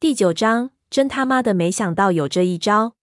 [0.00, 2.94] 第九章，真他妈的没想到有这一招！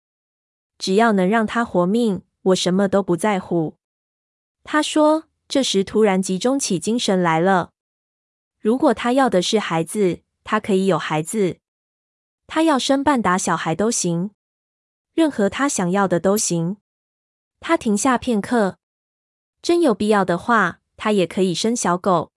[0.80, 3.78] 只要能让他活命，我什么都不在乎。
[4.64, 7.70] 他说，这时突然集中起精神来了。
[8.60, 11.60] 如果他要的是孩子，他可以有孩子；
[12.48, 14.32] 他要生半打小孩都行，
[15.14, 16.78] 任何他想要的都行。
[17.60, 18.80] 他停下片刻，
[19.62, 22.32] 真有必要的话，他也可以生小狗。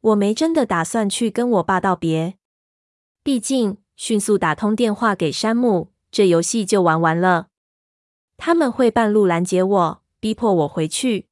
[0.00, 2.38] 我没真的打算去跟我爸道别。
[3.24, 7.48] 毕竟，迅速打通电话给山姆，这游戏就玩完了。
[8.36, 11.28] 他们会半路拦截我，逼迫我回去，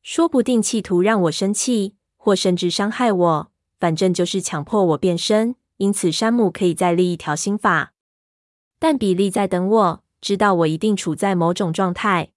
[0.00, 3.52] 说不定企图让我生气，或甚至伤害我。
[3.78, 5.54] 反正就是强迫我变身。
[5.76, 7.92] 因此，山姆可以再立一条新法。
[8.78, 12.30] 但比利在等我，知道我一定处在某种状态。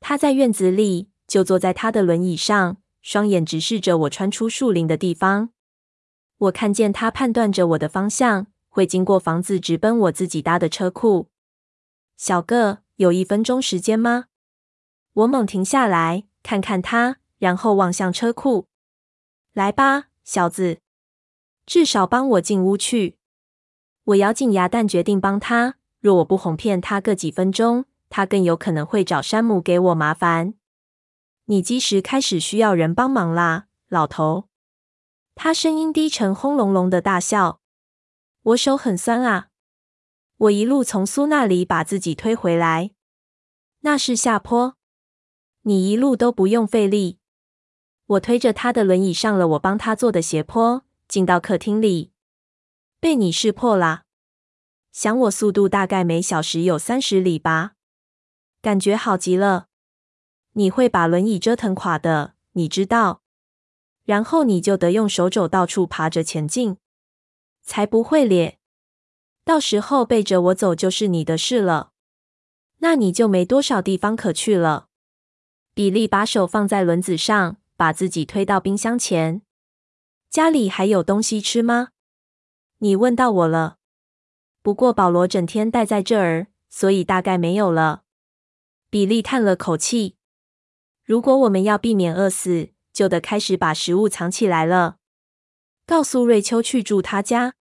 [0.00, 5.50] 他在院子里，就坐在他的轮椅上，双眼直视着我穿出树林的地方。
[6.42, 11.28] 我看见他判断着我的方向，会经过房子，直奔我自己搭的车库。
[12.16, 14.24] 小个，有一分钟时间吗？
[15.12, 18.66] 我猛停下来，看看他，然后望向车库。
[19.52, 20.80] 来吧，小子，
[21.64, 23.18] 至少帮我进屋去。
[24.04, 25.76] 我咬紧牙，但决定帮他。
[26.00, 30.54] 若我不哄骗他个几分钟，他更有可能会找山姆给我麻烦。
[31.44, 34.48] 你几时开始需要人帮忙啦，老头？
[35.34, 37.60] 他声音低沉，轰隆隆的大笑。
[38.42, 39.48] 我手很酸啊！
[40.36, 42.90] 我一路从苏那里把自己推回来，
[43.80, 44.76] 那是下坡。
[45.62, 47.18] 你一路都不用费力。
[48.06, 52.12] 我推着他的轮椅上了我帮他做的斜坡，进到客厅里。
[52.98, 54.04] 被你识破啦！
[54.90, 57.72] 想我速度大概每小时有三十里吧？
[58.60, 59.68] 感觉好极了。
[60.52, 63.21] 你会把轮椅折腾垮的，你知道。
[64.12, 66.76] 然后你就得用手肘到处爬着前进，
[67.62, 68.58] 才不会咧。
[69.42, 71.92] 到时候背着我走就是你的事了，
[72.80, 74.88] 那你就没多少地方可去了。
[75.72, 79.40] 比利把手放在轮子上，把自己推到冰箱前。
[80.28, 81.88] 家里还有东西吃吗？
[82.80, 83.78] 你问到我了。
[84.60, 88.02] 不过保罗整天待在这儿，所以大概没有了。
[88.90, 90.16] 比利叹了口气。
[91.02, 94.96] 如果我们要避免饿死，就得开始把食物藏起来了。
[95.86, 97.54] 告诉瑞秋去住他家。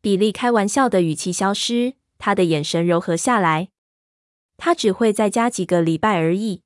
[0.00, 3.70] 比利开玩笑的语气消失，他的眼神柔和下来。
[4.56, 6.62] 他只会在家几个礼拜而已。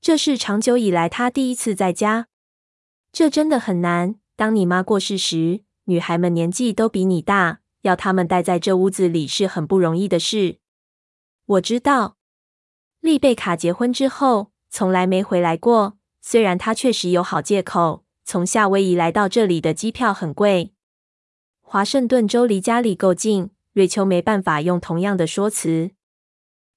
[0.00, 2.28] 这是长久以来他第一次在家。
[3.12, 4.16] 这真的很难。
[4.36, 10.58] 当你妈过世时，女孩们年纪都比你大，要她们待在这屋子里是很不容易的事。
[11.46, 12.16] 我知道。
[13.00, 15.96] 丽贝卡结婚之后，从来没回来过。
[16.28, 20.72] 虽然他确实有好借口，从夏威夷来到这里的机票很贵，
[21.60, 25.92] 华盛顿州离家里够近，瑞秋没办法用同样的说辞。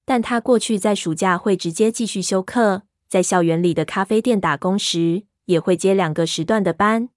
[0.05, 7.09] 但他过去在暑假会直接继续休课，在校园里的咖啡店打工时，也会接两个时段的班。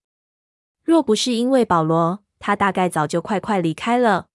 [0.83, 4.29] 若不是因为保罗，他大概早就快快离开了。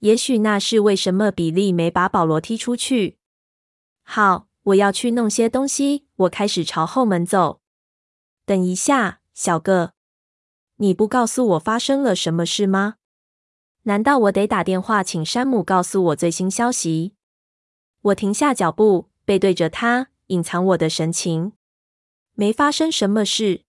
[0.00, 3.16] 也许那是为什么比利没把保罗踢出去。
[4.02, 4.48] 好。
[4.66, 6.05] 我要去弄些东西。
[6.16, 7.60] 我开始朝后门走。
[8.44, 9.92] 等一下，小个，
[10.76, 12.96] 你不告诉我发生了什么事吗？
[13.82, 17.14] 难道我得打电话请山姆告诉我最新消息？
[18.00, 21.52] 我停下脚步，背对着他，隐藏我的神情。
[22.34, 23.64] 没发生什么事。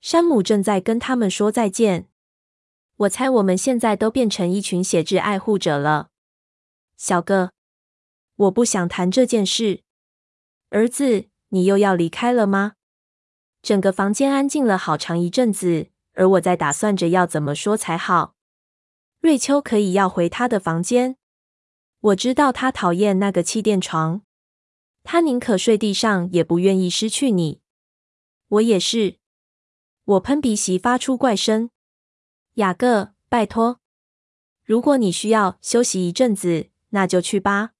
[0.00, 2.08] 山姆正在跟他们说再见。
[2.96, 6.10] 我猜我们现在都变成一群血质爱护者了。
[6.96, 7.52] 小哥，
[8.36, 9.82] 我不想谈这件事。
[10.70, 12.74] 儿子，你又要离开了吗？
[13.62, 18.34] 整个房间安静了好长一阵子，而我在打算着要怎么说才好。
[19.20, 21.16] 瑞秋可以要回她的房间。
[22.00, 24.22] 我知道她讨厌那个气垫床，
[25.02, 27.60] 她宁可睡地上，也不愿意失去你。
[28.48, 29.18] 我也是。
[30.04, 31.70] 我喷鼻息，发出怪声。
[32.54, 33.80] 雅各，拜托，
[34.62, 37.72] 如果你需要休息一阵子，那就去吧，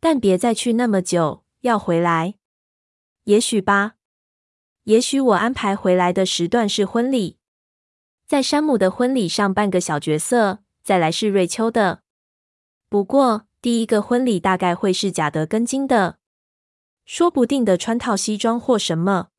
[0.00, 1.44] 但别再去那么久。
[1.60, 2.34] 要回来，
[3.26, 3.96] 也许吧。
[4.84, 7.38] 也许我安排回来的时段是婚礼，
[8.24, 12.02] 在山姆的婚礼上扮个小角色，再来是瑞秋的。
[12.88, 16.18] 不过第一个婚礼大概会是假的跟金的，
[17.04, 19.30] 说不定的穿套西装或什么。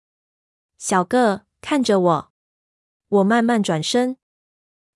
[0.78, 2.32] 小个看着我，
[3.08, 4.18] 我慢慢转身。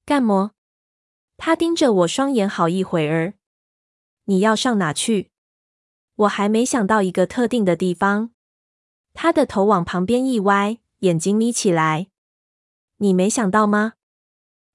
[0.05, 0.51] 干么？
[1.37, 3.35] 他盯着我双眼好一会儿。
[4.25, 5.31] 你要上哪去？
[6.15, 8.31] 我还没想到一个特定的地方。
[9.13, 12.09] 他的头往旁边一歪，眼睛眯起来。
[12.97, 13.93] 你没想到吗？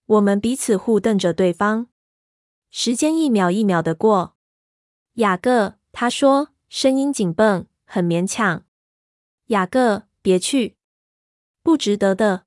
[0.06, 1.88] 我们彼此互瞪着对方，
[2.70, 4.36] 时间一秒一秒的过。
[5.14, 8.64] 雅各，他说，声音紧绷，很勉强。
[9.46, 10.76] 雅各，别去，
[11.62, 12.46] 不值得的。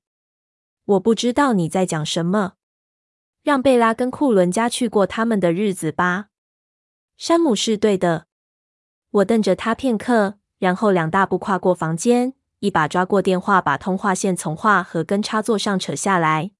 [0.84, 2.54] 我不知道你在讲什么。
[3.42, 6.28] 让贝拉跟库伦家去过他们的日子吧。
[7.16, 8.26] 山姆是对的。
[9.10, 16.52] 我瞪着他片刻，然后两大步跨过房间，一把抓过电话，把通话线从话盒跟插座上扯下来。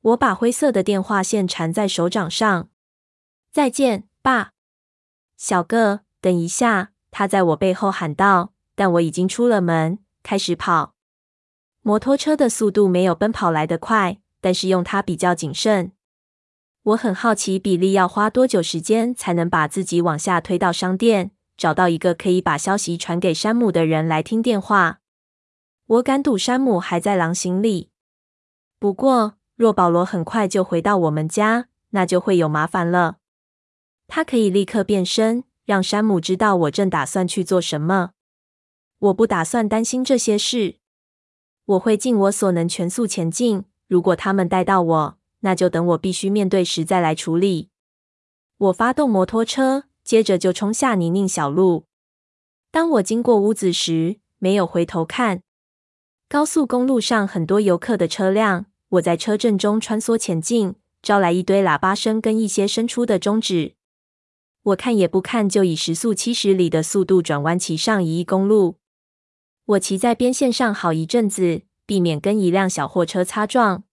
[0.00, 2.68] 我把灰色的电话线缠在手掌上。
[3.52, 4.50] 再见，爸。
[5.36, 6.90] 小个，等一下！
[7.12, 8.52] 他在我背后喊道。
[8.76, 10.94] 但我已经出了门，开始跑。
[11.82, 15.92] 摩托车的速度没有奔跑来得快，但是用它比较谨慎。
[16.84, 25.00] 我很好奇，比利要花多久时间才能把自己往下推到商店，找到一个可以把消息传给山姆的人来听电话。
[25.84, 27.90] 我敢赌山姆还在狼行里。
[28.78, 33.18] 不过，若保罗很快就回到我们家，那就会有麻烦了。
[34.08, 38.12] 他可以立刻变身，让山姆知道我正打算去做什么。
[38.98, 40.78] 我不打算担心这些事。
[41.66, 43.64] 我会尽我所能全速前进。
[43.86, 47.68] 如果他们带到我，那就等我必须面对时再来处理。
[48.56, 51.84] 我发动摩托车，接着就冲下泥泞小路。
[52.72, 55.42] 当我经过屋子时，没有回头看。
[56.28, 58.66] 高速公路上很多游客的车辆。
[58.88, 63.76] 我在车阵中穿梭前进，招来一堆喇叭声跟一些伸出的中指。
[64.64, 68.78] 我看也不看，就以时速七十里的速度转弯骑上一亿公路。
[69.64, 73.84] 我骑在边线上好一阵子，避免跟一辆小货车擦撞。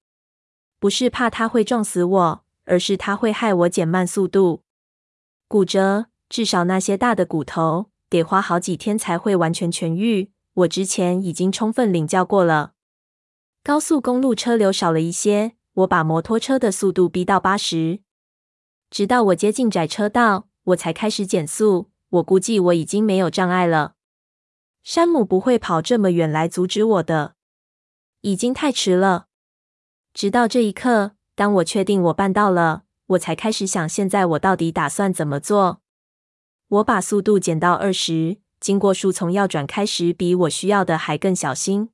[0.80, 4.64] 不是怕它会撞死我，而是它会害我减慢速度。
[5.50, 10.32] 骨折，至少那些大的骨头，得花好几天才会完全痊愈。
[10.54, 12.74] 我之前已经充分领教过了。
[13.64, 18.02] 高速公路车流少了一些，我把摩托车的速度逼到八十，
[18.90, 21.92] 直到我接近窄车道，我才开始减速。
[22.10, 23.94] 我估计我已经没有障碍了。
[24.84, 27.36] 山姆不会跑这么远来阻止我的，
[28.22, 29.28] 已经太迟了。
[30.14, 35.82] 直到这一刻，当我确定我办到了，我才开始想，现在我到底打算怎么做？
[36.68, 41.90] 我把速度减到二十，经过树丛要转开时，比我需要的还更小心。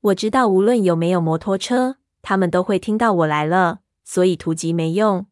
[0.00, 5.26] 我知道，无论有没有摩托车，他们都会听到我来了，所以图急没用。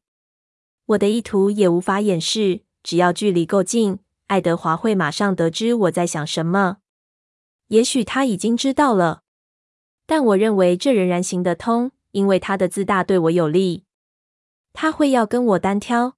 [0.85, 6.79] 我的意图也无法掩饰，只要距离够近，爱德华会马上得知我在想什么。
[7.69, 9.23] 也许他已经知道了，
[10.05, 13.85] 但我认为这仍然行得通，因为他的自大对我有利。
[14.73, 16.17] 他会要跟我单挑，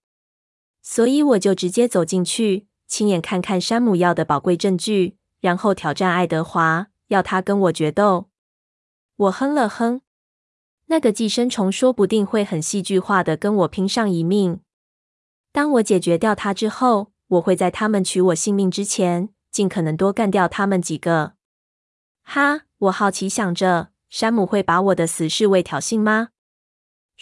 [0.83, 8.31] 所以我就直接走进去，亲眼看看山姆要的宝贵证据，然后挑战爱德华，要他跟我决斗。
[9.17, 10.01] 我哼了哼，
[10.87, 14.61] 那个寄生虫说不定会很戏剧化的跟我拼上一命。
[15.53, 21.35] 当我解决掉他之后，我会在他们取我性命之前，尽可能多干掉他们几个。
[22.23, 26.31] 哈，我好奇想着，山姆会把我的死视为挑衅吗？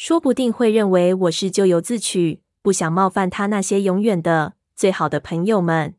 [0.05, 5.95] 说不定会认为我是咎由自取，不想冒犯他那些永远的最好的朋友们。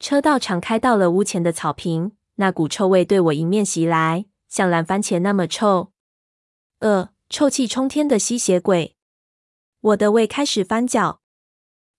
[0.00, 4.24] 车道敞开到了屋前的草坪，那股臭味对我迎面袭来。
[4.48, 5.92] 像烂番茄那么臭，
[6.80, 8.96] 呃，臭气冲天的吸血鬼！
[9.80, 11.20] 我的胃开始翻搅，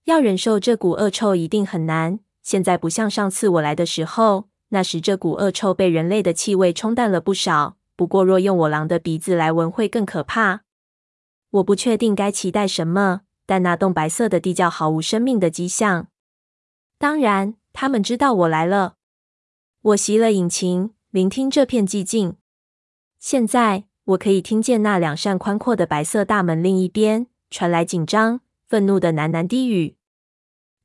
[0.03, 2.19] 要忍受这股恶臭一定很难。
[2.41, 7.77] 现在不像上次我来的时候，那时这股恶臭被人类的气味冲淡了不少。
[7.95, 10.64] 不过若用我狼的鼻子来闻，会更可怕。
[11.55, 16.07] 我不确定该期待什么，但那栋白色的地窖毫无生命的迹象。
[16.97, 18.95] 当然，他们知道我来了。
[19.81, 22.35] 我熄了引擎，聆听这片寂静。
[23.19, 29.95] 现在我可以听见那两扇宽阔的白色大门另一边传来紧张、愤怒的喃喃低语。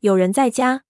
[0.00, 0.84] 有人在家。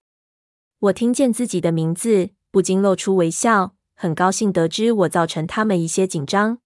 [0.81, 6.59] 我听见自己的名字，不禁露出微笑，很高兴得知我造成他们一些紧张。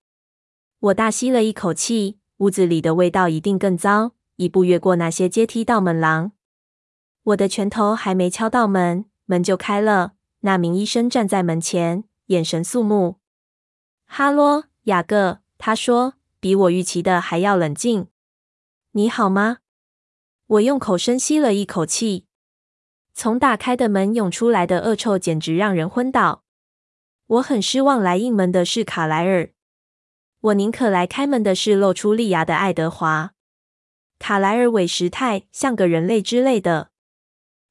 [0.79, 4.13] 我大吸了一口气，屋子里的味道一定更糟。
[4.37, 6.33] 一步越过那些阶梯到门廊，
[7.23, 10.15] 我的拳头还没敲到门，门就开了。
[10.41, 13.17] 那名医生站在门前，眼神肃穆。
[14.07, 14.65] 哈喽。
[14.85, 18.09] 雅各，他说，比我预期的还要冷静。
[18.93, 19.61] 你好吗？
[20.47, 22.27] 我用口深吸了一口气。
[23.15, 26.43] 从打开的门涌出来的恶臭简直让人昏倒。
[27.27, 29.54] 我很失望，来应门的是卡莱尔。
[30.45, 33.33] 我宁可来开门的是露出利牙的爱德华。
[34.19, 36.91] 卡莱尔韦时态，像个人类之类的。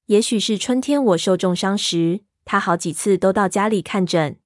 [0.07, 4.39] 也许是春天我受重伤时，他好几次都到家里看诊。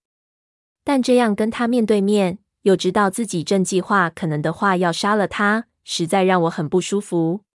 [0.84, 2.40] 但这样跟他面对面。
[2.64, 7.46] 又知道自己正计划可能的话要杀了他，实在让我很不舒服。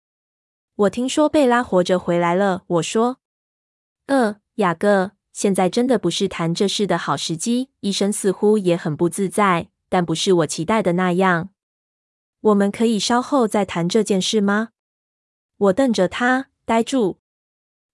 [0.75, 3.19] 我听说贝拉活着回来了，我说
[4.09, 11.51] ：“呃，雅各，现在真的不是谈这事的好时机。”医生似乎也很不自在，但不是我期待的那样。
[12.41, 14.71] 我们可以稍后再谈这件事吗？
[15.59, 17.19] 我瞪着他，呆住。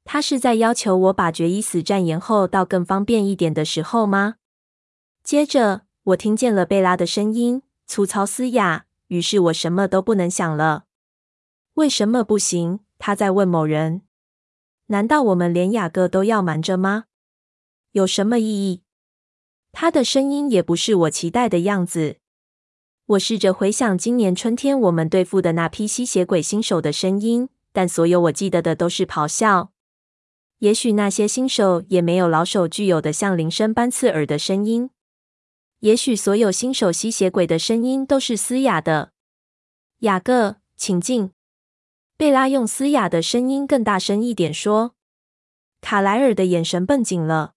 [0.05, 4.37] 他是在要求我把决一死战延后到更方便一点的时候吗？
[5.25, 8.87] 接着，我听见了贝拉的声音，粗糙嘶哑。
[9.09, 10.85] 于是我什么都不能想了。
[11.75, 12.79] 为什么不行？
[13.01, 14.03] 他在问某人。
[14.87, 17.07] 难道我们连雅各都要瞒着吗？
[17.91, 18.85] 有什么意义？
[19.81, 22.17] 他的声音也不是我期待的样子。
[23.07, 29.71] 我试着回想今年春天我们对付的那批吸血鬼新手的声音，但所有我记得的都是咆哮。
[30.59, 34.91] 也许那些新手也没有老手具有的像铃声般刺耳的声音。
[35.79, 39.13] 也许所有新手吸血鬼的声音都是嘶哑的。
[40.01, 41.31] 雅各，请进。
[42.17, 44.97] 贝拉用嘶哑的声音更大声一点说。
[45.81, 47.53] 卡莱尔的眼神绷紧了。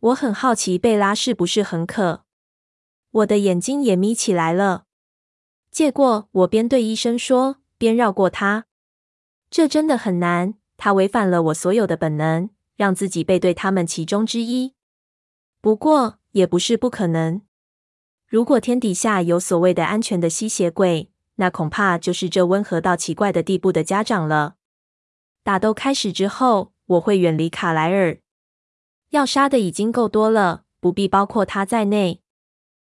[0.00, 2.24] 我很好奇贝拉是不是很渴。
[3.10, 4.84] 我的眼睛也眯起来了。
[5.70, 8.64] 借过，我边对医生说，边绕过他。
[9.50, 10.54] 这真的很难。
[10.78, 14.72] 他违反了我所有的本能，让自己背对他们其中之一。
[15.60, 17.42] 不过，也不是不可能。
[18.26, 24.54] 如果天底下有所谓的安全的吸血鬼，那恐怕就是这温和到奇怪的地步的家长了。
[25.42, 28.19] 打斗开始之后，我会远离卡莱尔。
[29.10, 32.22] 要杀的已经够多了，不必包括他在内。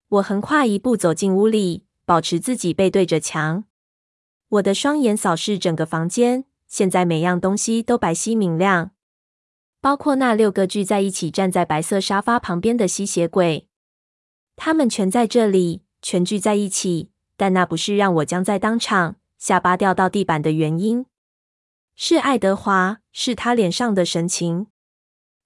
[0.09, 3.65] 我横跨一步走进屋里，保持自己背对着墙。
[4.49, 6.45] 我的双眼扫视整个房间。
[6.67, 8.93] 现在每样东西都白皙明亮，
[9.81, 13.67] 包括那六个聚在一起站在白色沙发旁边的吸血鬼。
[14.55, 21.07] 他们全在这里，全聚在一起，但那不是让我僵在当场、下巴掉到地板的原因。
[21.97, 24.69] 是爱德华，是他脸上的神情。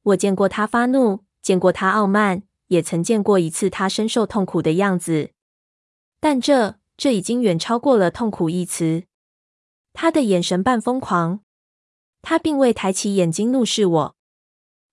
[0.04, 5.30] 我见过他发怒，见过他傲慢，也曾见过一次他深受痛苦的样子。
[6.20, 9.04] 但这，这已经远超过了痛苦一词。
[9.92, 11.40] 他的眼神半疯狂，
[12.20, 14.16] 他并未抬起眼睛怒视我，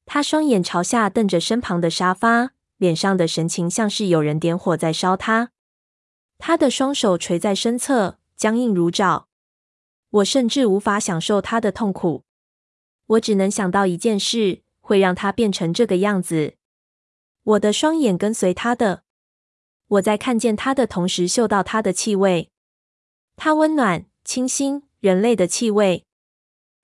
[0.05, 5.51] 他双眼朝下瞪着身旁的沙发，脸上的神情像是有人点火在烧他。
[6.37, 9.27] 他的双手垂在身侧，僵硬如爪。
[10.09, 12.23] 我甚至无法享受他的痛苦，
[13.07, 16.57] 我只能想到一件事，会让他变成这个样子。
[17.43, 19.03] 我的双眼跟随他的，
[19.87, 22.51] 我在看见他的同时嗅到他的气味，
[23.35, 24.83] 他温暖、清新。
[25.01, 26.05] 人类的气味。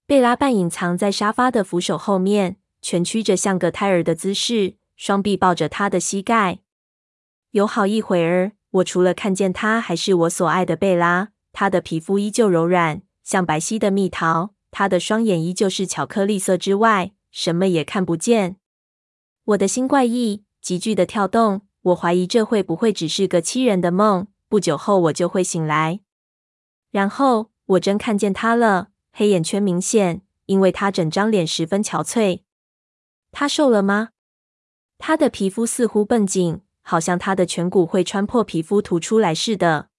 [0.07, 6.61] 贝拉半隐藏在沙发的扶手后面，蜷曲着像个胎儿的姿势，双臂抱着他的膝盖。
[7.51, 18.57] 有好一会儿，我除了看见他还是我所爱的贝拉，他的皮肤依旧柔软，像白皙的蜜桃，他的双眼依旧是巧克力色之外，什么也看不见。
[19.43, 21.61] 我的心怪异，急剧的跳动。
[21.81, 24.25] 我怀疑这会不会只是个欺人的梦？
[24.49, 25.99] 不久后我就会醒来，
[26.89, 27.51] 然后。
[27.67, 32.43] 我真看见他了，黑眼圈明显，因为他整张脸十分憔悴。
[33.33, 34.11] 他瘦了吗？
[34.97, 39.89] 他的皮肤似乎绷紧，好像他的颧骨会穿破皮肤凸出来似的。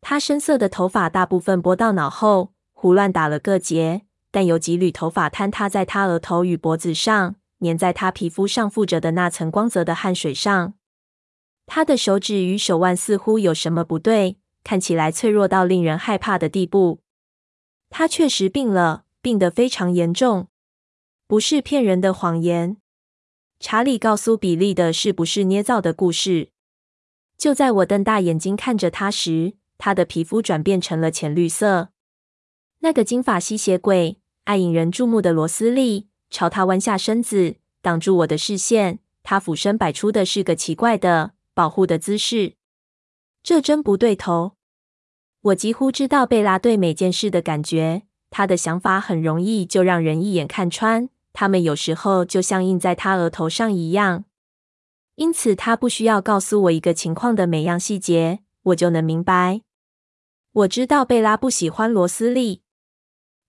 [0.00, 10.74] 他深色的头发大部分拨到脑后，胡乱打了个结，但有几缕头发坍塌在他额头与脖子上，粘在他皮肤上附着的那层光泽的汗水上。
[11.66, 14.38] 他的手指与手腕似乎有什么不对。
[14.62, 17.00] 看起来脆弱到令人害怕的地步。
[17.88, 20.48] 他确实病了，病得非常严重，
[21.26, 22.76] 不是骗人的谎言。
[23.58, 26.50] 查理告诉比利的是不是捏造的故事？
[27.38, 31.88] 就在我瞪大眼睛看着他时，他的皮肤转变成了浅绿色。
[32.82, 39.00] 那个金发吸血鬼，爱引人注目的罗斯利，朝他弯下身子，挡住我的视线。
[39.22, 42.54] 他俯身摆出的是个奇怪的保护的姿势。
[43.42, 44.52] 这真不对头。
[45.42, 51.10] 我几乎知道贝拉对每件事的感觉，他的想法很容易就让人一眼看穿。
[51.34, 54.24] 他们有时候就像印在他额头上一样，
[55.16, 59.60] 因此他不需要告诉我一个情况的每样细节，我就能明白。
[60.52, 62.62] 我知道贝拉不喜欢罗斯利。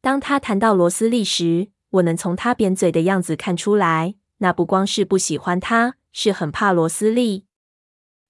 [0.01, 7.45] 当他谈到罗斯利时，我能从他扁嘴的样子看出来，那不光是不喜欢他，是很怕罗斯利，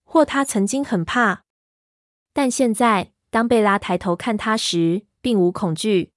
[0.03, 1.45] 或他曾经很怕。
[2.33, 6.11] 但现在，当贝拉抬头看他时，并无恐惧。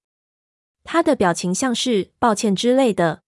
[0.83, 3.23] 他的表情像是抱歉之类的。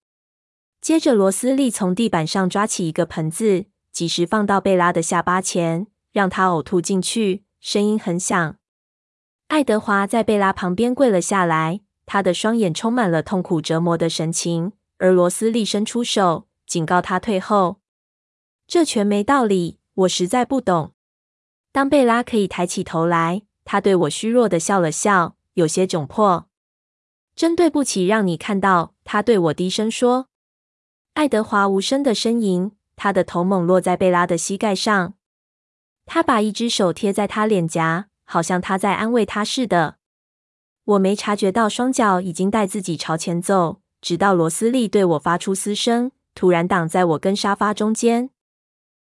[0.80, 8.56] 接着，罗斯利从地板上抓起一个盆子，及时放到贝拉的下巴前，让他呕吐进去，声音很响。
[9.48, 11.80] 爱德华在贝拉旁边跪了下来，
[12.10, 17.80] 他的双眼充满了痛苦折磨的神情，而罗斯利伸出手，警告他退后。
[18.66, 20.94] 这全没道理，我实在不懂。
[21.70, 26.48] 当贝拉可以抬起头来，他对我虚弱的笑了笑，有些窘迫。
[27.36, 28.94] 真对不起，让你看到。
[29.04, 30.28] 他对我低声说。
[31.12, 35.12] 爱德华无声的呻吟，他的头猛落在贝拉的膝盖上。
[36.06, 39.97] 他把一只手贴在他脸颊，好像他在安慰他似的。
[40.88, 48.30] 我没察觉到双脚已经带自己朝前走，直到罗斯利对我发出嘶声，突然挡在我跟沙发中间。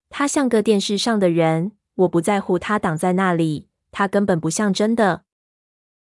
[0.10, 5.26] 他像个电视上的人，我不在乎他挡在那里，他根本不像真的。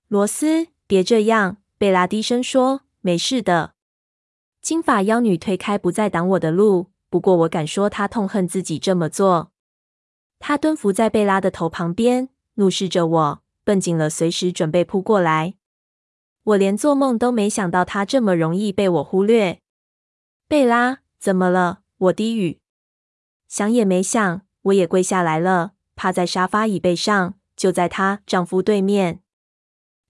[0.07, 3.73] 罗斯，别这样，贝拉低声说，没事的。
[4.63, 6.93] 金发妖女推开，不再挡我的路。
[7.11, 9.51] 不过我敢说，她痛恨自己这么做。
[10.39, 15.55] 她蹲伏在贝拉的头旁边，怒视着我，绷紧了，随时准备扑过来。
[16.45, 19.61] 我连做梦都没想到，她这么容易被我忽略。
[20.47, 21.81] 贝拉，怎么了？
[21.97, 22.61] 我低语。
[23.49, 29.23] 想也没想，我也跪下来了，趴在沙发椅背上，就在她丈夫对面。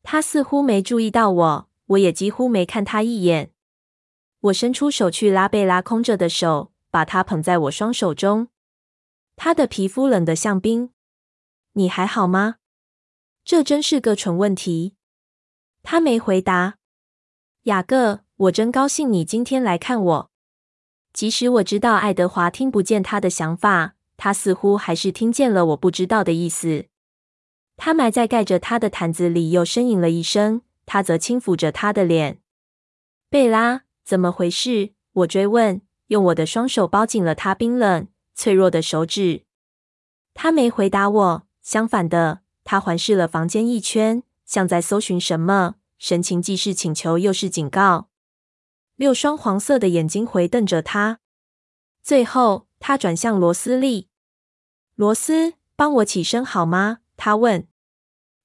[0.03, 3.53] 她似乎没注意到我，我也几乎没看她一眼。
[4.41, 8.49] 我伸出手去拉贝拉空着的手，把她捧在我双手中。
[9.37, 10.91] 她的皮肤冷得像冰。
[11.75, 12.57] 你还好吗？
[13.45, 14.97] 这真是个蠢问题。
[15.85, 16.79] 他没回答。
[17.65, 20.31] 雅各，我真高兴你今天来看我。
[21.13, 26.87] 即使我知道爱德华听不见他的想法，他似乎还是听见了我不知道的意思。
[27.77, 30.63] 他埋在盖着他的毯子里，又呻吟了一声。
[30.87, 32.41] 他则轻抚着他的脸。
[33.31, 34.93] 贝拉，怎么回事？
[35.13, 39.45] 我追问，用我的双手包紧了他冰冷、脆弱的手指。
[40.33, 48.09] 他没回答我，相反的，他环视了房间一圈，像在搜寻什么，神情既是请求又是警告。
[48.97, 51.21] 六双黄色的眼睛回瞪着他，
[52.03, 54.09] 最后他转向罗斯利。
[54.95, 56.99] 罗斯，帮我起身好吗？
[57.17, 57.67] 他问。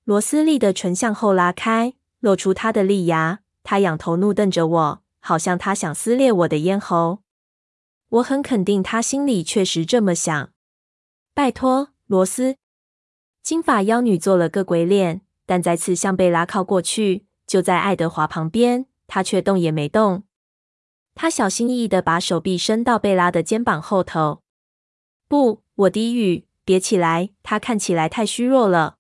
[0.04, 3.42] 罗斯利的唇向后拉开，露出他的利牙。
[3.62, 7.20] 他仰头怒瞪着我，好像他想撕裂我的咽喉。
[8.08, 10.52] 我很肯定，他心里确实这么想。
[11.36, 12.56] 拜托，罗斯。
[13.44, 20.22] 金发妖女做了个鬼脸，但再次向贝拉靠过去，就在爱德华旁边，他却动也没动。
[21.16, 24.44] 他小心翼翼地把手臂伸到贝拉的肩膀后头。
[25.28, 27.32] 不，我低语，别起来。
[27.42, 28.98] 他看起来太虚弱了。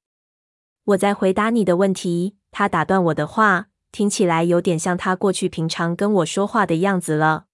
[0.85, 2.37] 我在回答你的问题。
[2.49, 7.45] 他打断我的话，听起来有点像他过去平常跟我说话的样子了。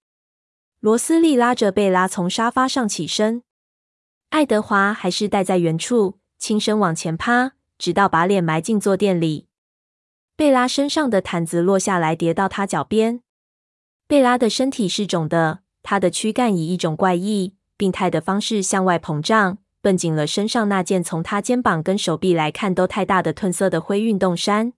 [0.79, 3.43] 罗斯利拉着贝拉从沙发上起身。
[4.29, 9.47] 爱德华还是待在原处，轻声往前趴，直到把脸埋进坐垫里。
[10.35, 13.21] 贝拉身上的毯子落下来，叠到他脚边。
[14.07, 24.73] 贝拉的身体是肿的，她的躯干以一种怪异、病态的方式向外膨胀，绷紧了身上那件从她肩膀跟手臂来看都太大的褪色的灰运动衫。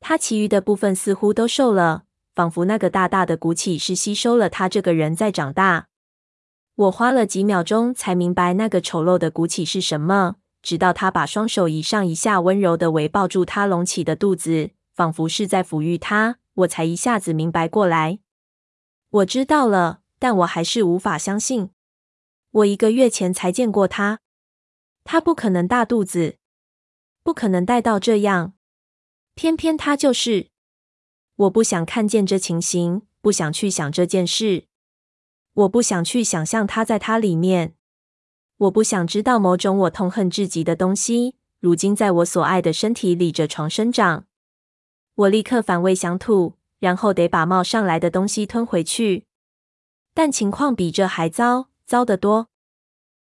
[0.00, 5.86] 他其余的部分似乎都瘦了，仿佛那个大大的鼓起是吸收了他这个人在长大。
[6.74, 10.36] 我花了几秒钟才明白那个丑陋的鼓起是什么，
[10.66, 18.18] 直到他把双手一上一下，温柔地围抱住她隆起的肚子，仿佛是在抚育她，我才一下子明白过来。
[19.10, 21.70] 我知道了，但我还是无法相信。
[22.50, 24.18] 我一个月前才见过他，
[25.04, 26.38] 他不可能大肚子，
[27.22, 28.54] 不可能带到这样。
[29.36, 30.48] 偏偏他就是。
[31.36, 34.64] 我不想看见这情形，不想去想这件事。
[35.52, 37.75] 我不想去想象他在他里面。
[38.58, 44.24] 我不想知道某种我痛恨至极的东西，如今在我所爱的身体里着床生长。
[45.14, 46.54] 我立刻反胃想吐。
[46.78, 49.24] 然后得把冒上来的东西吞回去，
[50.12, 52.48] 但情况比这还糟，糟得多。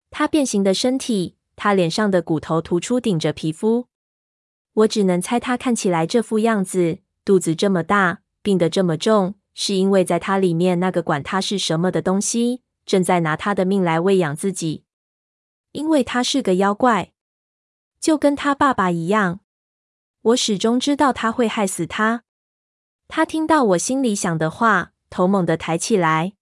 [0.09, 3.87] 他变形的身体，他脸上的骨头突出顶着皮肤。
[4.73, 14.82] 我只能猜他看起来这副样子，肚子这么大，病得这么重，是因为在他里面那个管他是什么的东西，正在拿他的命来喂养自己。
[15.73, 17.11] 因为他是个妖怪，
[17.99, 19.41] 就跟他爸爸一样。
[20.21, 22.23] 我始终知道他会害死他。
[23.07, 26.33] 他听到我心里想的话，头猛地抬起来。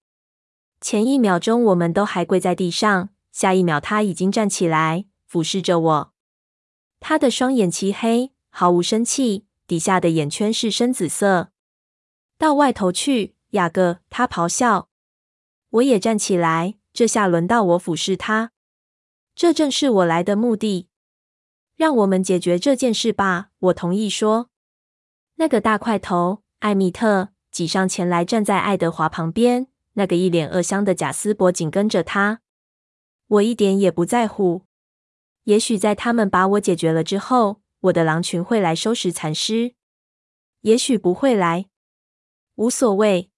[0.80, 6.14] 前一秒钟我们都还跪在地上，下一秒他已经站起来，俯视着我。
[7.00, 11.52] 他的双眼漆黑，毫无生气，底下的眼圈是深紫色。
[12.38, 14.00] 到外头去，雅各！
[14.10, 14.90] 他咆哮。
[15.70, 18.52] 我也站起来，这下轮到我俯视他。
[19.42, 20.88] 这正是我来的目的。
[21.76, 23.50] 让我们解决这件事吧。
[23.58, 24.52] 我同意说。
[25.38, 29.66] 那个大块头艾米特挤上前来，站在爱德华旁边。
[29.94, 32.42] 那个一脸恶相的贾斯伯紧跟着他。
[33.30, 34.68] 我一点也不在乎。
[35.46, 39.74] 也许在他们把我解决了之后，我的狼群会来收拾残尸。
[40.60, 41.66] 也许不会来，
[42.58, 43.32] 无所谓。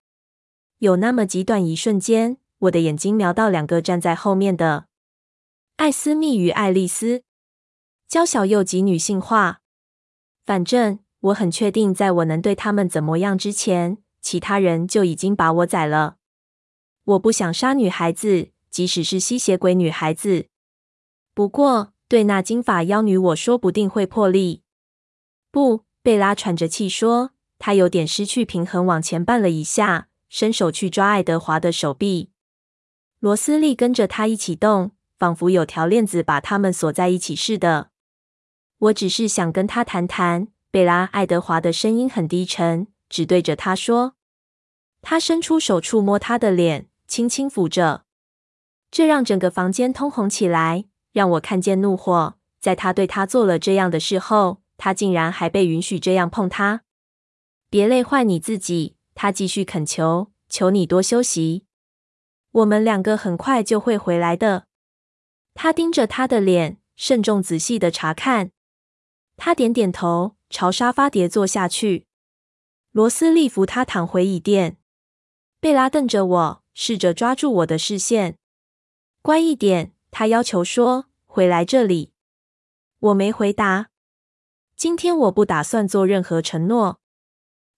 [0.80, 4.88] 有那么极短一瞬间，我的眼睛瞄到两个站在后面的
[5.84, 7.24] 艾斯密与爱丽丝，
[8.08, 9.60] 娇小又极女性化。
[10.46, 16.16] 反正我很确定，在我能对他们怎么样之前，其他人就已经把我宰了。
[17.04, 20.48] 我不想杀女孩子，即使是吸血鬼女孩子。
[21.34, 24.64] 不过，对那金发妖女，我说不定会破例。
[25.52, 25.84] 不。
[26.02, 32.30] 贝拉喘着气说：“她有点失去平衡，往前绊了一下，伸手去抓爱德华的手臂。
[33.20, 34.92] 罗斯利跟着她一起动，
[35.24, 37.92] 仿佛有条链子把他们锁在一起似的。
[38.78, 44.16] 我只是想跟他谈谈。”贝拉，爱德华的声音很低沉，只对着他说。
[45.02, 48.04] 他伸出手触摸他的脸，轻轻抚着，
[48.92, 50.84] 这让整个房间通红起来，
[51.14, 52.36] 让我看见怒火。
[52.60, 54.62] 在他对他做了这样的事后。
[54.76, 56.82] 他竟然还被允许这样碰他，
[57.70, 58.98] 别累坏你自己。
[59.16, 61.66] 他继续恳求，求你多休息。
[62.52, 64.66] 我们两个很快就会回来的。
[65.54, 68.52] 他盯着他的脸，慎重仔细的查看。
[69.38, 72.08] 他点点头，朝沙发叠坐下去。
[72.92, 74.78] 罗斯利扶他躺回椅垫。
[75.60, 78.38] 贝拉瞪着我，试着抓住我的视线。
[79.22, 82.12] 乖一点，他要求说，回来这里。
[83.00, 83.90] 我没回答。
[84.76, 87.00] 今天我不打算做任何承诺。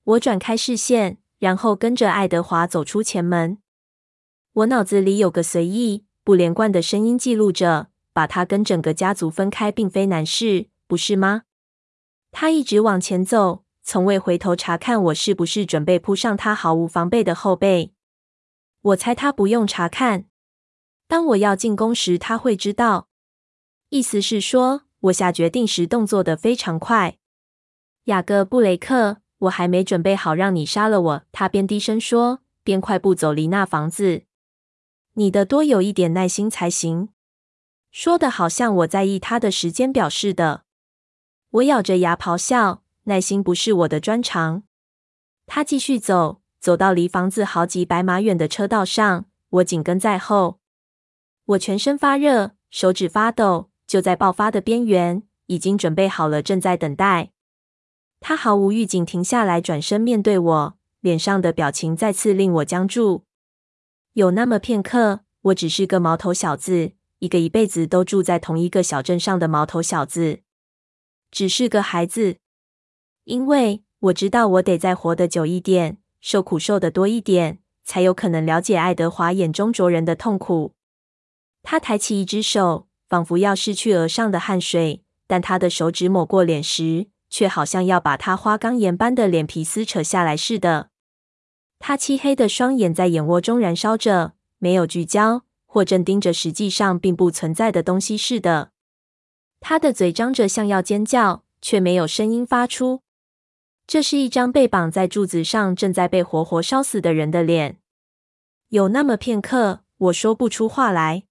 [0.03, 3.59] 我转开视线，然后跟着爱德华走出前门。
[4.53, 11.43] 我脑子里有个随意、不连贯的声音记录着：把他跟整个家族分开并非难事，不是吗？
[12.31, 17.93] 他一直往前走，从未回头查看我是不是准备扑上他毫无防备的后背。
[18.81, 20.25] 我猜他不用查看。
[21.07, 23.07] 当我要进攻时，他会知道。
[23.89, 24.81] 意思是说。
[25.05, 27.19] 我下决定时动作的非常快，
[28.05, 31.23] 雅各布雷克，我还没准备好让你杀了我。
[31.31, 34.23] 他边低声说，边快步走离那房子。
[35.15, 37.09] 你得多有一点耐心才行。
[37.91, 40.63] 说的好像我在意他的时间表似的。
[41.51, 44.63] 我咬着牙咆哮，耐心不是我的专长。
[45.45, 50.59] 他继续走，走到离房子好几百码远的车道上，我紧跟在后。
[51.45, 53.69] 我全身发热，手指发抖。
[53.87, 57.31] 就在爆发的边缘，已经准备好了，正在等待。
[58.19, 63.25] 他毫无预警停下来，转身面对我，脸上的表情再次令我僵住。
[64.15, 70.39] 有那么片刻，我只是个毛头小子，一个一辈子都住在同一个小镇上的毛头小子，
[71.29, 72.37] 只是个孩子。
[73.25, 80.71] 因为我知道，我得再活得久一点，受苦受得多一点，才有可能了解爱德华眼中灼人的痛苦。
[81.61, 82.87] 他抬起一只手。
[83.07, 90.89] 仿佛要拭去额上的汗水，但他的手指抹过脸时，却好像要把他花岗岩般的脸皮撕扯下来似的。
[91.79, 98.71] 他漆黑的双眼在眼窝中燃烧着，没有聚焦，或正盯着实际上并不存在的东西似的。
[99.59, 103.01] 他的嘴张着，像要尖叫，却没有声音发出。
[103.87, 107.77] 这是一张被绑在柱子上、正在被活活烧死的人的脸。
[108.69, 111.23] 有那么片刻，我说不出话来。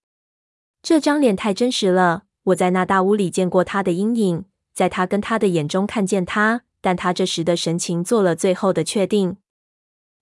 [0.82, 9.38] 这张脸太真实了，我在那大屋里见过他的阴影，在他跟他的眼中看见他，但他这时的神情做了最后的确定。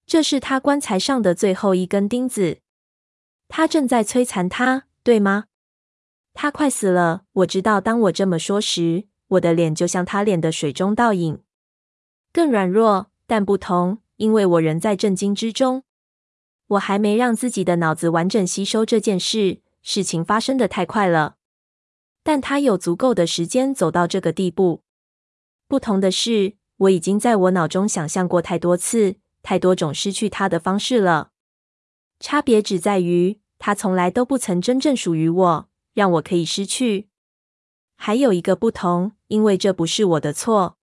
[0.06, 2.58] 这是他棺材上的最后一根钉子，
[3.48, 5.44] 他正在摧残他，对吗？
[6.34, 7.80] 他快死了，我知道。
[7.80, 11.42] 当我这么说时，我的脸就像他脸的水中倒影，
[12.32, 15.84] 更软弱，但不同，因为我仍在震惊之中。
[16.68, 19.60] 我还没让自己的脑子完整吸收这件事。
[19.82, 21.36] 事情发生的太快了，
[22.22, 24.84] 但他有足够的时间走到这个地步。
[25.66, 31.32] 不同的是，我已经在我脑中想象过太多次，太多种失去他的方式了。
[32.20, 37.08] 差别只在于，他从来都不曾真正属于我，让我可以失去。
[37.96, 40.78] 还有一个不同，因为这不是我的错。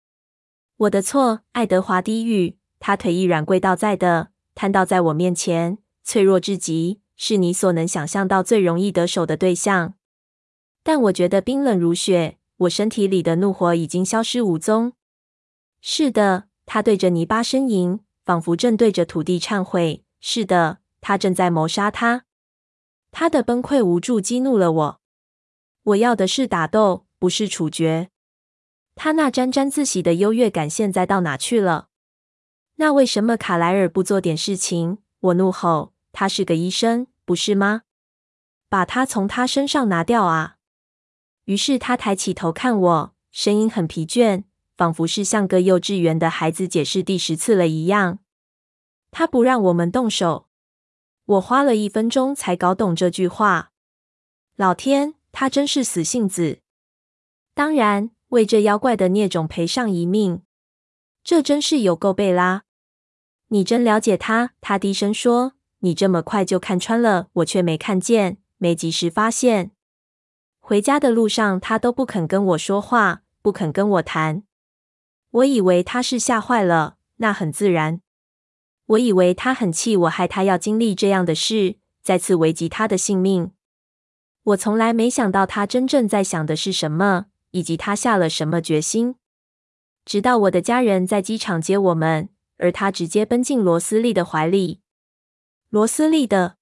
[0.77, 7.01] 我的错，爱德华低语，他腿一软，跪倒在地，瘫倒在我面前，脆弱至极。
[7.21, 9.95] 是你所能想象到最容易得手的对象，
[10.83, 12.37] 但我觉得冰冷如雪。
[12.59, 14.93] 我身体里的怒火已经消失无踪。
[15.81, 20.03] 是的，他对着泥巴呻吟，仿佛正对着土地忏悔。
[20.19, 22.25] 是的，他正在谋杀他。
[23.09, 25.01] 他的崩溃无助激怒了我。
[25.81, 28.11] 我要的是打斗，不是处决。
[28.93, 31.87] 他那沾沾自喜的优越感现在到哪去了？
[32.75, 34.99] 那为什么卡莱尔不做点事情？
[35.21, 35.95] 我怒吼。
[36.11, 37.81] 他是个医生，不是吗？
[38.69, 40.57] 把他从他身上拿掉啊！
[41.45, 44.43] 于是他抬起头看我，声音很疲倦，
[44.79, 48.19] 仿佛是像个幼稚园的孩子解释第十次了一样。
[49.11, 50.47] 他不让我们动手。
[51.25, 53.73] 我花了一分钟才搞懂这句话。
[54.55, 56.61] 老天，他真是死性子！
[57.53, 58.11] 当然。
[58.29, 60.43] 为这妖怪的孽种赔上一命，
[61.23, 62.61] 这真是有够贝拉！
[63.47, 64.51] 你真了解他。
[64.61, 69.71] 他低声说：“你这么快就看穿了，我却没看见，没及时发现。
[70.59, 74.43] 回家的路上，他都不肯跟我说话，不肯跟我谈。
[75.31, 78.01] 我以为他是吓坏了，那很自然。
[78.85, 83.51] 我以为他很气我，害他要经历这样的事，再次危及他的性命。
[84.43, 89.15] 我从来没想到他真正在想的是什么。”以及他下了什么决心？
[90.05, 94.81] 直到我的家人在机场接我们，而他直接奔进罗斯利的怀里。
[95.69, 96.57] 罗斯利的。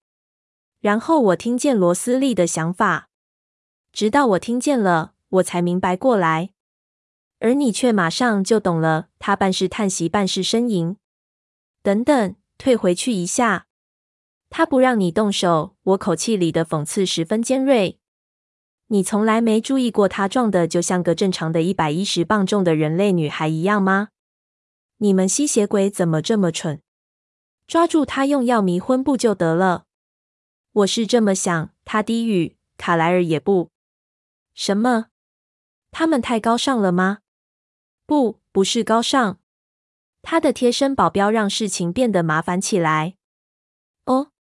[0.79, 3.09] 然后我听见罗斯利的想法，
[3.91, 6.51] 直到我听见了，我才明白过来。
[7.39, 9.09] 而你却马上就懂了。
[9.19, 10.97] 他半是叹息，半是呻吟。
[11.83, 13.67] 等等，退回去一下。
[14.49, 15.75] 他不让你动手。
[15.83, 17.99] 我口气里的讽刺十分尖锐。
[18.87, 24.09] 你从来没注意过她壮的就像个正常的一百一十磅重的人类女孩一样吗？
[24.97, 26.81] 你们吸血鬼怎么这么蠢？
[27.67, 29.85] 抓住她用药迷昏不就得了？
[30.71, 31.69] 我是这么想。
[31.83, 32.55] 他低语。
[32.77, 33.71] 卡莱尔也不。
[34.53, 35.07] 什么？
[35.91, 37.19] 他们太高尚了吗？
[38.07, 39.37] 不，不是高尚。
[40.23, 43.17] 他的贴身保镖让事情变得麻烦起来。
[44.05, 44.31] 哦，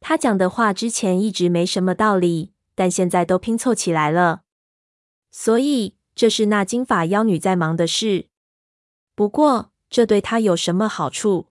[0.00, 2.52] 他讲的话之前一直没什么道理。
[2.72, 4.44] 但现在都拼凑起来了，
[5.30, 8.28] 所以这是那金发妖女在忙的事。
[9.14, 11.48] 不过，这对她有什么好处？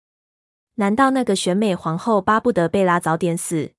[0.76, 3.74] 难道那个选美皇后巴不得贝拉早点死？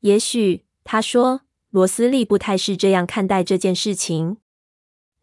[0.00, 4.38] 也许，他说，罗斯利不太是这样看待这件事情。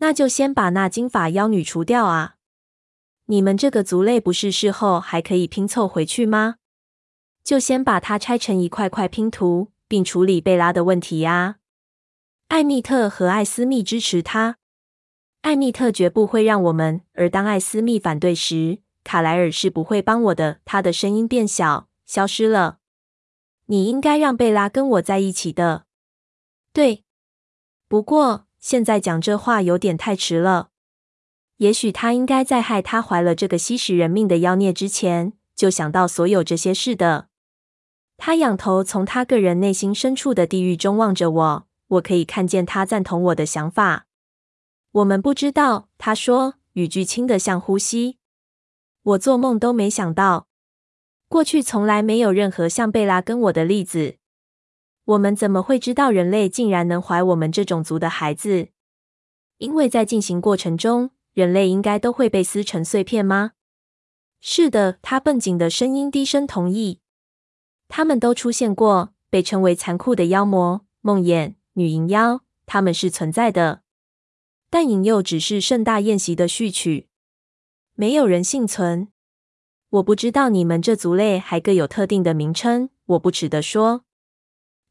[0.04, 2.36] 那就先把那金发妖女除掉啊！
[3.28, 6.56] 你们这个族类不是事后还可以拼凑回去吗？
[7.42, 9.70] 就先把它拆成一块块拼图。
[9.88, 11.58] 并处理贝拉的问题呀。
[12.48, 14.58] 艾蜜特和艾斯密支持他。
[15.42, 20.62] 艾蜜特绝不会让我们，而当艾斯密反对时，卡莱尔是不会帮我的。
[20.66, 22.80] 他的声音变小，消失了。
[23.68, 25.86] 你应该让贝拉跟我在一起的。
[26.74, 27.04] 对。
[27.88, 30.69] 不过现在讲这话有点太迟了。
[31.58, 37.28] 也许他应该在害他怀了这个吸食人命的妖孽之前，就想到所有这些事的。
[38.15, 44.06] 他仰头从他个人内心深处的地狱中望着我，我可以看见他赞同我的想法。
[44.93, 48.17] 我们不知道，他说，语句轻得像呼吸。
[49.02, 50.47] 我做梦都没想到，
[51.28, 54.19] 过去从来没有任何像贝拉跟我的例子。
[55.06, 58.70] 我们怎么会知道人类竟然能怀我们这种族的孩子？
[59.58, 63.52] 因为在进行过程中，人类应该都会被撕成碎片吗？
[64.39, 67.00] 是的，他绷紧的声音低声同意。
[67.89, 73.82] 他们都出现过，被称为残酷的妖魔、梦魇、女淫妖，他们是存在的。
[74.70, 77.08] 但引诱只是盛大宴席的序曲，
[77.94, 79.10] 没有人幸存。
[79.89, 82.89] 我不知道你们这族类还各有特定的名称。
[83.06, 84.06] 我不耻地说。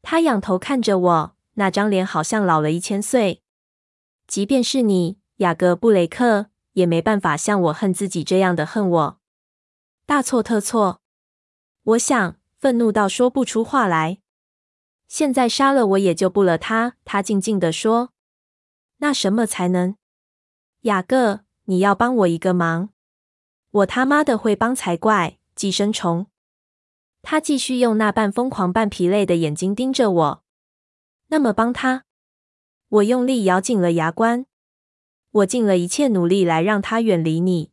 [0.03, 3.41] 他仰头看着我，那张脸好像老了一千岁。
[4.27, 9.19] 即便是你，雅各布雷克，也没办法像我恨自己这样的恨我。
[10.05, 11.01] 大错特错。
[11.83, 12.35] 我想。
[12.63, 14.19] 愤怒到说不出话来。
[15.09, 16.95] 现在杀了我也救不了他。
[17.03, 18.13] 他静静地说
[19.03, 19.97] ：“那什么才能？”
[20.83, 22.91] 雅各，你要帮我一个忙。
[23.69, 25.39] 我他妈的会帮才怪！
[25.55, 26.27] 寄生虫。
[27.23, 30.43] 他继续用那半疯狂半疲累的眼睛盯着我。
[31.29, 32.03] 那么帮他？
[32.89, 34.45] 我用力咬紧了牙关。
[35.31, 37.71] 我尽了一切努力来让他远离你，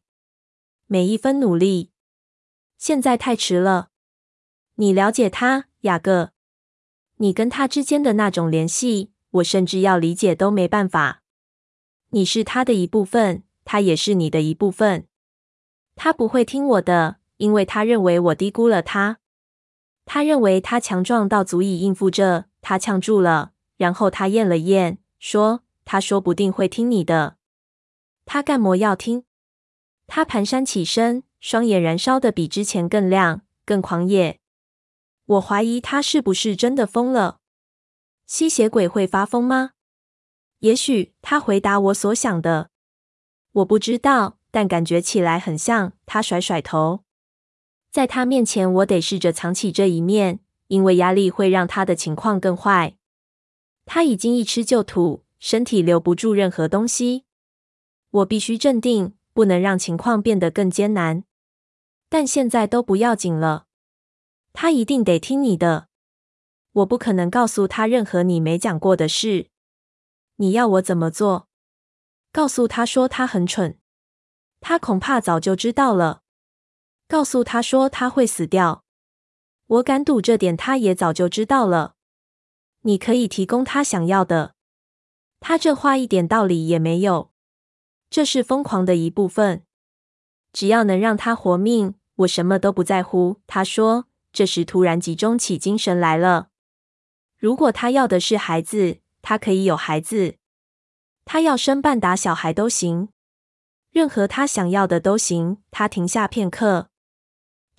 [0.86, 1.90] 每一分努力。
[2.78, 3.90] 现在太迟了。
[4.76, 6.30] 你了解他，雅各。
[7.16, 11.22] 你跟他之间的那种联系，我甚至要理解都没办法。
[12.10, 15.06] 你是他的一部分，他也是你的一部分。
[15.96, 19.18] 他不会听我的，因为他认为我低估了他。
[20.12, 22.46] 他认为他强壮到足以应付这。
[22.60, 27.36] 他呛住了，然后他咽了咽，说：“他说不定会听你的。
[28.26, 29.22] 他干么要听？”
[30.08, 34.40] 他蹒跚起身，双眼燃烧得比之前更亮，更狂野。
[35.26, 37.38] 我怀疑他是不是真的疯了？
[38.26, 39.70] 吸血鬼会发疯吗？
[40.58, 42.70] 也许他回答我所想的，
[43.52, 45.92] 我不知道，但感觉起来很像。
[46.04, 47.04] 他甩甩头，
[47.90, 52.96] 在他面前，我得试着藏起这一面，因为压力会让他的情况更坏。
[53.84, 57.24] 他已经一吃就吐，身体留不住任何东西。
[58.10, 61.24] 我必须镇定，不能让情况变得更艰难。
[62.08, 63.66] 但现在都不要紧了。
[64.52, 65.88] 他一定得听你的。
[66.72, 69.48] 我不可能告诉他任何你没讲过的事。
[70.36, 71.48] 你要我怎么做？
[72.30, 73.78] 告诉他说他很蠢。
[74.60, 76.22] 他恐怕早就知道了。
[77.10, 78.84] 告诉他说他会死掉。
[79.66, 81.96] 我敢赌这点，他也早就知道了。
[82.82, 84.54] 你可以提供他想要的。
[85.40, 87.32] 他这话一点道理也没有。
[88.08, 89.64] 这是疯狂的一部分。
[90.52, 93.40] 只要能让他活命，我什么都不在乎。
[93.48, 96.50] 他说，这时突然集中起精神来了。
[97.36, 100.36] 如果他要的是孩子，他可以有孩子。
[101.24, 103.08] 他要生半打小孩都行，
[103.90, 105.58] 任何他想要的都行。
[105.72, 106.89] 他停下片刻，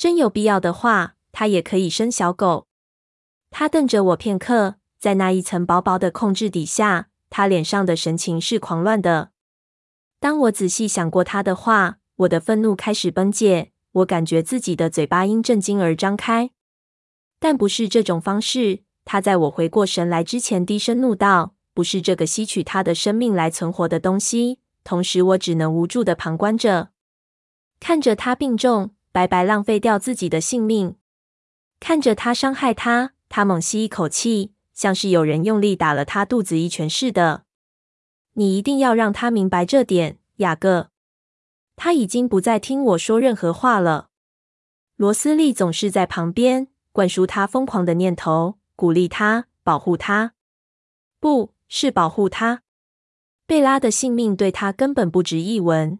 [0.01, 2.65] 真有必要的话，他也可以生小狗。
[3.51, 4.77] 他瞪着我片刻。
[4.97, 9.29] 在那一层薄薄的控制底下，他脸上的神情是狂乱的。
[10.19, 13.73] 当我仔细想过他的话，我的愤怒开始崩解。
[13.91, 16.49] 我感觉自己的嘴巴因震惊而张开，
[17.39, 18.79] 但不是这种方式。
[19.05, 26.89] 他在我回过神来之前低声怒道：“不是这个吸取他的生命来存活的东西。”同时，我只能无助的旁观着，
[27.79, 30.95] 看着他病重，白白浪费掉自己的性命，
[31.79, 33.13] 看着他伤害他。
[33.29, 34.53] 他猛吸一口气。
[34.73, 37.43] 像是有人用力打了他肚子一拳似的。
[38.33, 40.89] 你一定要让他明白这点，雅各。
[41.75, 44.09] 他已经不再听我说任何话了。
[44.95, 50.33] 罗斯利总是在旁边灌输他疯狂的念头，鼓励他，保护他，
[51.19, 52.63] 不是保护他。
[53.45, 55.99] 贝拉的性命对他根本不值一文。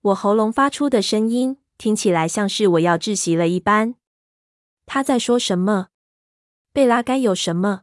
[0.00, 3.96] 我喉咙发出的声音听起来像是我要窒息了一般。
[4.86, 5.88] 他在说什么？
[6.72, 7.82] 贝拉该有什么？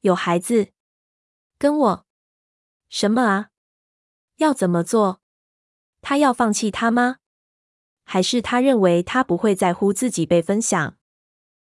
[0.00, 0.72] 有孩子，
[1.56, 2.06] 跟我
[2.88, 3.50] 什么啊？
[4.38, 5.20] 要怎么做？
[6.02, 7.18] 他要放弃他吗？
[8.02, 10.96] 还是他认为他不会在乎自己被分享？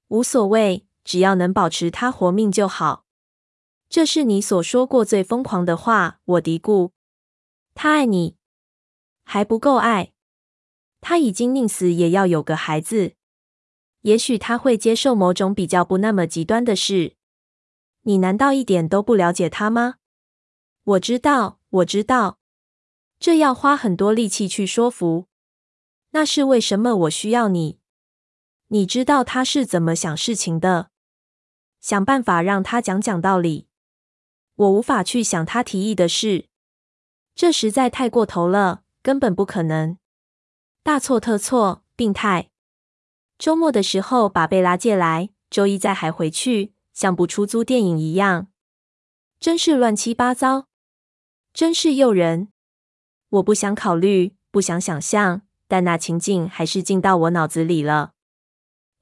[0.07, 3.05] 无所谓，只要能保持他活命就好。
[3.89, 6.93] 这是你所说过最疯狂的话，我嘀咕。
[7.75, 8.37] 他爱你，
[9.25, 10.13] 还不够爱。
[11.03, 13.13] 他已经宁死也要有个孩子。
[14.01, 17.17] 也许他会接受某种比较不那么极端的事。
[18.03, 19.97] 你难道一点都不了解他吗？
[20.85, 22.39] 我知道，我知道，
[23.21, 25.27] 这要花很多力气去说服。
[26.11, 27.79] 那是为什么我需要你。
[28.69, 30.91] 你知道他是怎么想事情的。
[31.81, 33.67] 想办法让他讲讲道理。
[34.55, 36.47] 我无法去想他提议的事，
[37.35, 39.99] 这实在太过头了，根本不可能。
[40.85, 42.51] 大错特错，病态。
[43.39, 46.73] 周末的时候把贝拉借来，周一再还回去。
[46.93, 48.49] 像部出租电影一样，
[49.39, 50.67] 真是乱七八糟，
[51.55, 52.49] 真是诱人。
[53.31, 58.11] 我不想考虑，不想想象，但那情景还是进到我脑子里了。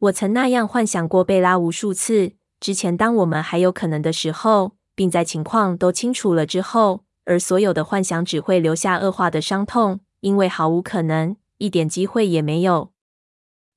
[0.00, 2.34] 我曾那样幻想过贝拉无数次。
[2.60, 12.92] 之前，当我们还有可能的时候，并在情况都清楚了之后，而所有的幻想只会留下恶化的伤痛，因为毫无可能，一点机会也没有。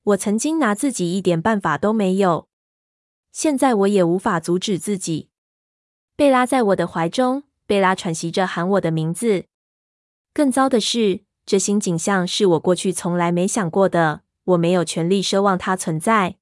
[0.02, 2.48] 我曾经拿自己一点办法都没有。
[3.30, 5.28] 现在我也无法阻止自己。
[6.16, 9.44] 贝拉在我的怀中，贝拉喘息着喊我的名字。
[10.32, 14.22] 更糟的是，这新景象是我过去从来没想过的。
[14.44, 16.36] 我没有权利奢望它存在，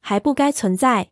[0.00, 1.10] 还不该存在。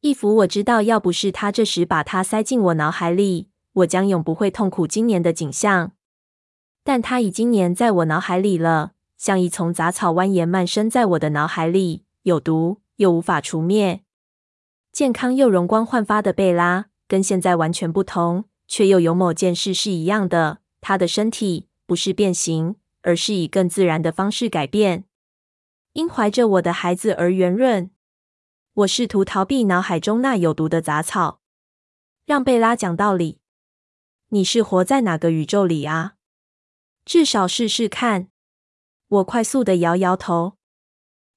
[0.00, 5.92] 一幅我知道，要不是他这时把它塞进我脑海里，我将永不会痛苦今年的景象。
[6.84, 12.82] 但它已经粘在我脑海里了，像一丛杂草蜿蜒漫生在我的脑海里，有毒。
[12.96, 14.02] 又无法除灭，
[14.92, 20.58] 健康又容光焕发的贝拉，跟现在完全不同，却又有某件事是一样的。
[20.80, 25.04] 她的身体不是变形，而是以更自然的方式改变，
[25.94, 27.90] 因怀着我的孩子而圆润。
[28.74, 31.40] 我试图逃避脑海中那有毒的杂草，
[32.24, 33.40] 让贝拉讲道理。
[34.28, 36.14] 你是活在哪个宇宙里啊？
[37.04, 38.28] 至少试试看。
[39.08, 40.54] 我快速的摇摇头。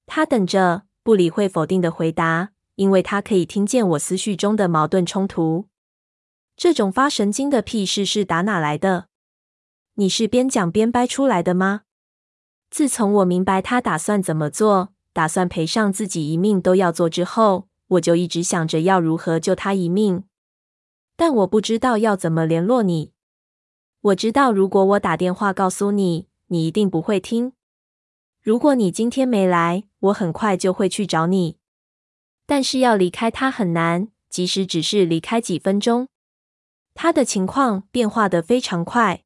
[0.06, 0.84] 他等着。
[1.06, 5.68] 不理会否定的回答，因为他可以听见我思绪中的矛盾冲突。
[6.58, 9.06] 这种发神经的屁事是打哪来的？
[9.94, 11.82] 你是边讲边掰出来的吗？
[12.72, 20.24] 自从我明白他打算怎么做，打算赔上自己一命都要做之后，我就一直想着要如何救他一命。
[21.16, 23.14] 但我不知道要怎么联络你。
[24.06, 27.54] 我知道，如果我打电话告诉你，你一定不会听。
[28.40, 31.58] 如果你今天没来，我很快就会去找你。
[32.46, 36.08] 但是要离开他很难，即使只是离开几分钟。
[36.94, 39.24] 他的情况变化得非常快，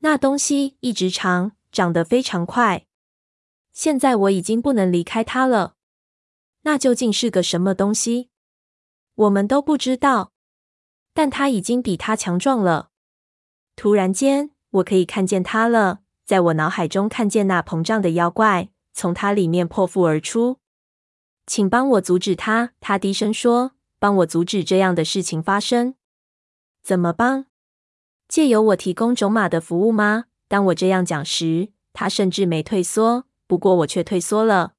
[0.00, 2.86] 那东西一直长，长得非常快。
[3.72, 5.76] 现在我已经不能离开他了。
[6.62, 8.30] 那究竟是个什么东西？
[9.14, 10.32] 我们都不知道。
[11.12, 12.90] 但他已经比他强壮了。
[13.76, 16.00] 突然间，我可以看见他了。
[16.24, 20.58] 在我脑海中看见那膨胀的妖怪从他里面破腹而出，
[21.46, 22.72] 请帮我阻止他。
[22.80, 25.94] 他低声说：“帮我阻止这样的事情发生。
[26.82, 27.46] 怎么帮？
[28.26, 34.74] 借由我提供种马的服务吗？”当我这样讲时，他甚至没退缩，不过我却退缩了。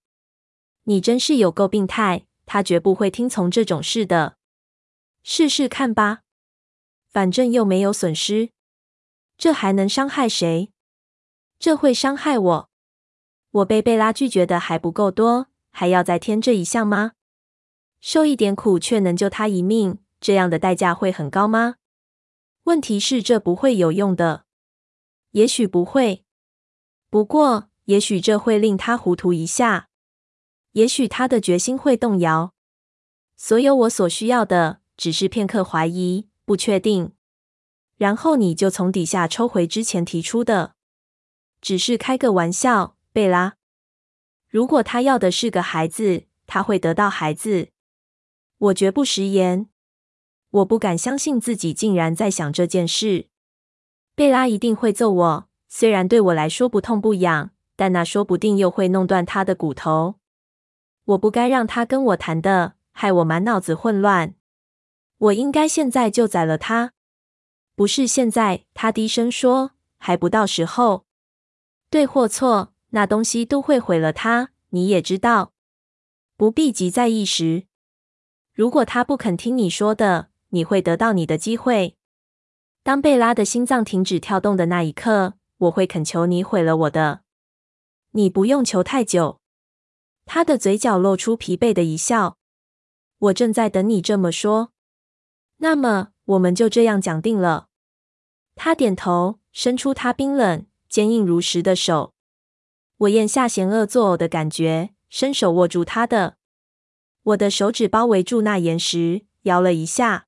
[0.85, 2.25] 你真是有够病态！
[2.45, 4.37] 他绝不会听从这种事的。
[5.23, 6.21] 试试看吧，
[7.09, 8.51] 反正又没有损失，
[9.37, 10.71] 这还能伤害谁？
[11.59, 12.69] 这会伤害我。
[13.51, 17.13] 我被贝拉拒绝的还不够多，还要再添这一项吗？
[18.01, 21.75] 受一点苦却能救他一命，这样的代价会很高吗？
[22.63, 24.45] 问题是这不会有用的。
[25.31, 26.25] 也许不会，
[27.09, 29.89] 不过也许这会令他糊涂一下，
[30.71, 32.53] 也许他的决心会动摇。
[33.35, 37.13] 所有我所需要的只是片刻怀疑、不确定，
[37.97, 40.75] 然后你就从底下抽回之前提出的。
[41.61, 43.55] 只是开个玩笑，贝拉。
[44.47, 47.69] 如果他要的是个孩子，他会得到孩子。
[48.57, 49.67] 我绝不食言。
[50.51, 53.27] 我不敢相信自己竟然在想这件事。
[54.15, 60.15] 贝拉一定会揍我，虽然对我来说不痛不痒，但那说不定又会弄断他的骨头。
[61.03, 64.35] 我不该让他跟我谈的，害我满脑子混乱。
[65.17, 66.93] 我应该现在就宰了他。
[67.75, 71.05] 不是现在，他低声说，还不到时候。
[71.89, 74.51] 对或错，那东西都会毁了他。
[74.69, 75.53] 你也知道，
[76.35, 77.67] 不必急在一时。
[78.53, 81.97] 如果他不肯听你说的，你会得到你的机会。
[82.83, 87.21] 当贝拉的心脏停止跳动的那一刻，我会恳求你毁了我的。
[88.11, 89.41] 你不用求太久。
[90.25, 92.37] 他的嘴角露出疲惫的一笑。
[93.17, 94.71] 我正在等你这么说。
[95.57, 97.69] 那么，我们就这样讲定了。
[98.55, 100.65] 他点头，伸出他冰冷。
[100.87, 102.13] 坚硬如石的手，
[102.99, 106.37] 我咽下险恶作呕的感觉，伸手握住他的。
[107.23, 110.27] 我的手指包围住那岩石，摇了一下。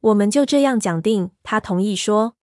[0.00, 2.36] 我们就这样讲定，他同意说。